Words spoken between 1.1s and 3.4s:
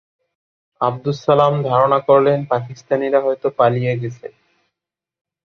সালাম ধারণা করলেন, পাকিস্তানিরা